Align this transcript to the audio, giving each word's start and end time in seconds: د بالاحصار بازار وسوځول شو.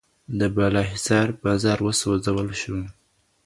د 0.39 0.41
بالاحصار 0.55 1.27
بازار 1.43 1.77
وسوځول 1.83 2.49
شو. 2.61 2.77